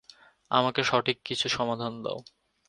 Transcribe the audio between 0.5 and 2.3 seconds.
আমাকে সঠিক কিছু সমাধান দাও।